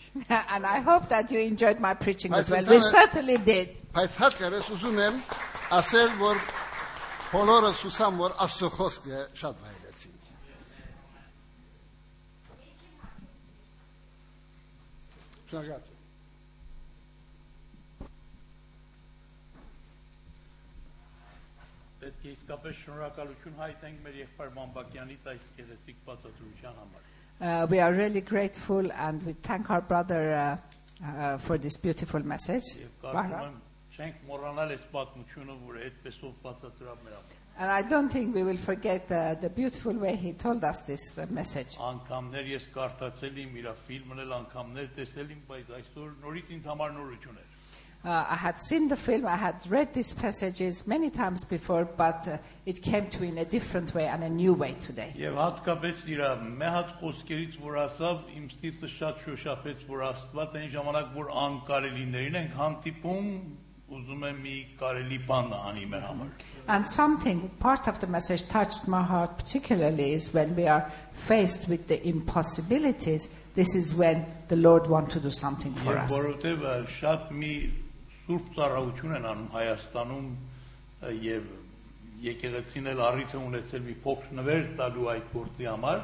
[0.56, 2.66] and I hope that you enjoyed my preaching as I well.
[2.72, 3.76] We sometimes- certainly did.
[3.94, 5.22] Բայց հատկապես ուզում եմ
[5.76, 6.40] ասել, որ
[7.34, 10.16] բոլորս ուսամ, որ Աստծո խոսքը շատ վայելեցին։
[15.52, 15.93] Շնորհակալ։
[22.24, 27.08] իսկապես շնորհակալություն հայտնենք մեր եղբայր Մամբակյանից այս գեղեցիկ բացատրության համար։
[27.40, 30.58] Uh, we are really grateful and we thank our brother uh,
[31.06, 32.64] uh, for this beautiful message.
[32.80, 33.60] Եվ կարծում եմ
[34.00, 38.58] չենք մոռանալ այս պատմությունը, որ այդպեսով բացատրավ մեր համար։ And I don't think we will
[38.58, 41.76] forget uh, the beautiful way he told us this uh, message.
[41.76, 46.94] Անկամներ ես կարդացել իմ իր ֆիլմն էլ անգամներ տեսել իմ, բայց այսօր նորից ինձ համար
[47.00, 47.53] նորություն էր։
[48.04, 52.26] Uh, I had seen the film, I had read these passages many times before, but
[52.30, 55.12] uh, it came to me in a different way and a new way today.
[55.20, 56.22] Եվ հատկապես իր
[56.62, 62.38] մի հատ խոսքերից, որ ասավ, իմ ստիպը շատ շոշափեց, որ Աստված այն ժամանակ, որ անկարելիներին
[62.40, 63.28] ենք հանդիպում,
[63.90, 68.88] ուզում եմ մի կարելի բան անի մեր համար։ And something, part of the message touched
[68.88, 74.56] my heart particularly is when we are faced with the impossibilities, this is when the
[74.56, 76.12] Lord wants to do something for Եվ us.
[76.14, 77.54] որովհետև շատ մի
[78.26, 80.28] սուրբ ծառայություն են անում Հայաստանում
[81.10, 81.44] ը, եւ
[82.30, 86.02] եկեղեցին էլ առիթ է ունեցել մի փոքր նվեր տալու այդ գործի համար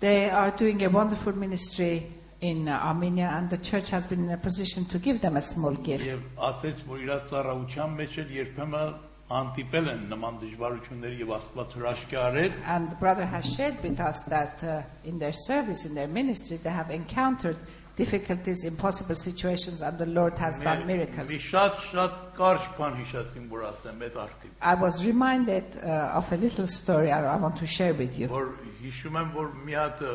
[0.00, 2.06] They are doing a wonderful ministry
[2.42, 5.40] in uh, Armenia, and the church has been in a position to give them a
[5.40, 6.04] small gift.
[6.04, 8.92] եւ ասեց որ իր ծառայության մեջ էլ երբեմն
[9.30, 14.22] հանդիպել են նման դժվարությունների եւ Աստված հրաշքի արել And the brother has shared with us
[14.28, 17.56] that uh, in their service, in their ministry, they have encountered
[17.96, 21.30] difficulties, impossible situations, and the Lord has done miracles.
[21.30, 26.30] մի շատ շատ կարճ բան հիշեցին որ ասեմ այդ արդի I was reminded uh, of
[26.32, 28.28] a little story I, I want to share with you.
[28.28, 30.14] որ հիշում եմ որ մի հատ ը,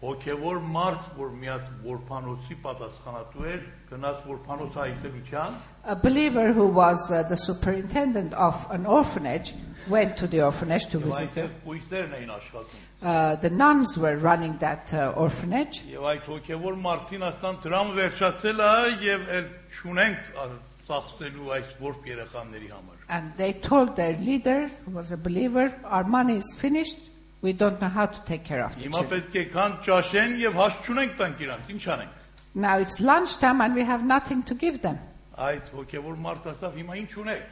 [0.00, 7.10] հոգևոր մարդ որ մի հատ որփանոցի պատասխանատու էր գնաց որփանոց այցելության A believer who was
[7.10, 9.52] uh, the superintendent of an orphanage
[9.88, 11.60] went to the orphanage to Եվ visit այնտեղ it.
[11.66, 17.22] կույսերն էին աշխատում։ Uh, the nuns were running that uh, orphanage, Եվ այդ հոգևոր մարդին
[17.30, 18.72] ասան դրամ վերջացել է
[19.04, 19.46] եւ էլ
[19.80, 20.48] չունենք ա-
[20.90, 26.04] ծախսելու այս որբ երեխաների համար։ and they told their leader, who was a believer, Our
[26.04, 26.98] money is finished,
[27.44, 29.22] we don't know how to take care of the Հիմա children.
[29.22, 32.16] պետք է քան ճաշեն եւ հաս չունենք տանք իրանք։ Ինչ անենք։
[32.54, 34.98] Now it's lunchtime and we have nothing to give them.
[35.38, 37.42] Այդ հոգևոր մարդ ասավ, հիմա ինչ ունեք։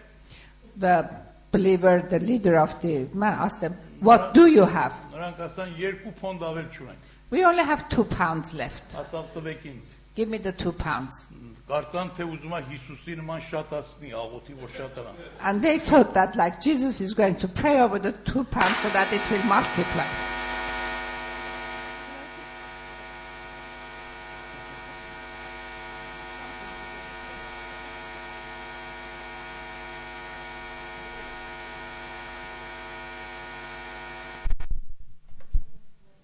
[0.77, 1.09] The
[1.53, 4.93] believer, the leader of the man asked them, What do you have?
[5.15, 8.95] Նրանք ասան երկու փոնդ ավել չունենք։ We only have two pounds left.
[8.95, 9.81] Ասավ տվեք ինձ։
[10.15, 11.25] Give me the two pounds.
[11.74, 15.14] Կարծան թե ուզում է Հիսուսի նման շատացնի աղոթի որ շատանա։
[15.52, 18.90] And they thought that like Jesus is going to pray over the two pounds so
[18.90, 20.06] that it will multiply.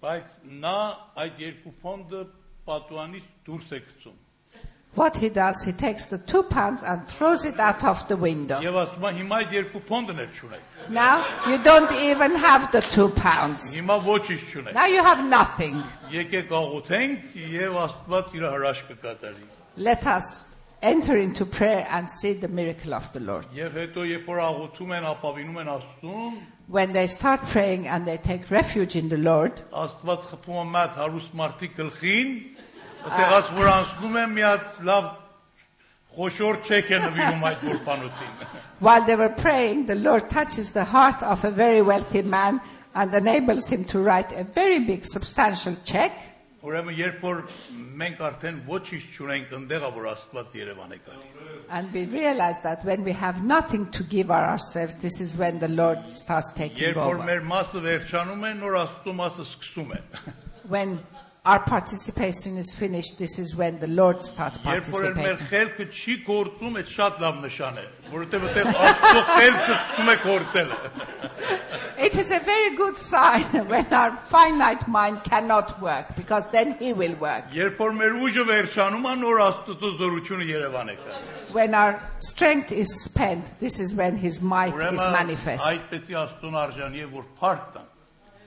[0.06, 0.78] Բայց նա
[1.26, 2.26] այդ երկու փոնդը
[2.70, 4.26] պատուանից դուրս է գցում։
[4.95, 8.61] What he does, he takes the two pounds and throws it out of the window.
[8.63, 12.79] Եվ ասում է հիմա այդ երկու փոնդն էլ չունեք։ Now you don't even have the
[12.79, 13.75] two pounds.
[13.75, 15.83] Հիմա ոչինչ չունեք։ Now you have nothing.
[16.15, 20.45] Եկեք աղոթենք եւ Աստված իր հրաշքը կատարի։ Let us
[20.81, 23.45] enter into prayer and see the miracle of the Lord.
[23.51, 26.35] Եվ հետո երբ որ աղոթում են, ապավինում են Աստծուն,
[26.67, 30.95] When they start praying and they take refuge in the Lord, Աստված խփում է մատ
[31.01, 32.31] հարուստ մարդի գլխին,
[33.05, 35.09] այդտեղած որ անցնում են մի հատ լավ
[36.15, 38.31] խոշոր չեք է նվիրում այդ որբանոցին։
[38.79, 42.61] while they were praying, the Lord touches the heart of a very wealthy man
[42.93, 46.11] and enables him to write a very big, substantial check.
[46.65, 47.41] Ուրեմն երբ որ
[48.01, 51.27] մենք արդեն ոչինչ չունենք, ընդեղա որ Աստված Երևան է գալի։
[51.69, 55.67] And we realize that when we have nothing to give ourselves, this is when the
[55.67, 57.27] Lord starts taking Երբ որ over.
[57.27, 60.01] մեր մասը վերջանում է, նոր Աստծո մասը սկսում է։
[60.73, 60.97] When
[61.45, 65.47] our participation is finished, this is when the Lord starts Երբ որ էլ մեր participating.
[65.51, 70.73] խելքը չի գործում, այդ շատ լավ նշան է, որովհետև այդտեղ Աստծո խելքը սկսում է գործել։
[72.07, 76.93] It is a very good sign when our finite mind cannot work, because then He
[76.93, 77.45] will work.
[77.53, 82.71] Երբ որ մեր ուժը վերջանում է, նոր Աստծո զորությունը Երևան է գալի։ When our strength
[82.71, 85.63] is spent, this is when His might is manifest.
[85.63, 87.88] այդպեսի Աստծոն արժանի է, որ փառք տան։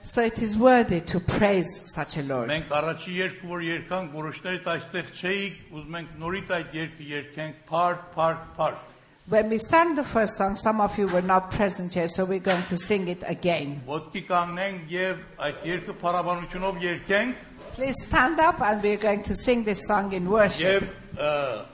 [0.03, 2.49] So it is worthy to praise such a Lord.
[2.49, 8.05] Մենք առաջի երկու որ երկանք, որոշներիդ այստեղ չէիք, ուզում ենք նորից այդ երկը երկենք, փառք,
[8.15, 8.85] փառք, փառք։
[9.29, 12.39] When we sang the first song, some of you were not present here, so we're
[12.39, 13.83] going to sing it again.
[13.85, 19.63] Ոտքի կանգնենք եւ այդ երկը փառաբանությունով երկենք Please stand up and we're going to sing
[19.63, 20.83] this song in worship.
[20.83, 21.65] եւ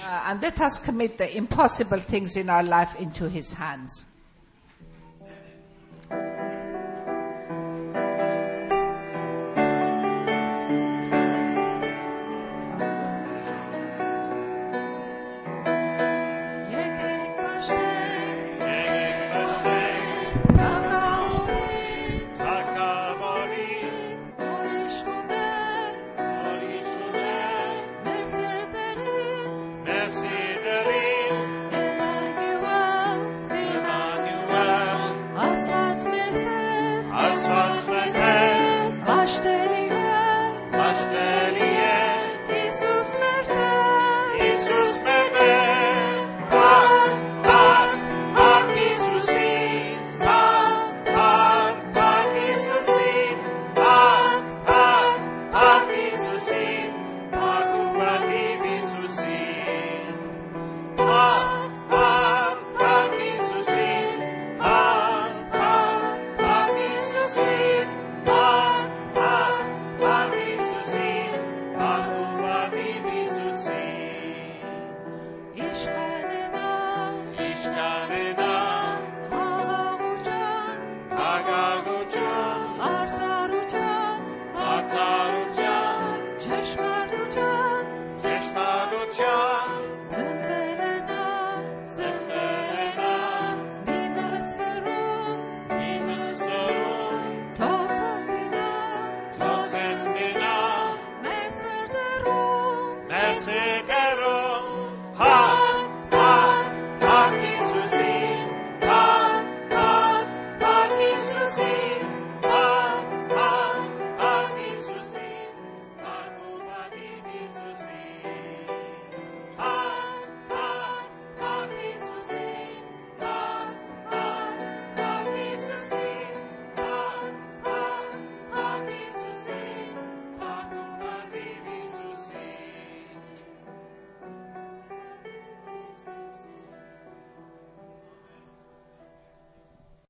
[0.00, 4.06] Uh, and let us commit the impossible things in our life into His hands.